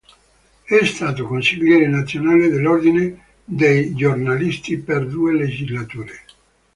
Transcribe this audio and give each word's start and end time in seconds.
È 0.63 0.83
stato 0.83 1.27
Consigliere 1.27 1.85
nazionale 1.85 2.49
dell'Ordine 2.49 3.23
dei 3.45 3.93
Giornalisti 3.93 4.79
per 4.79 5.05
due 5.05 5.31
legislature. 5.33 6.23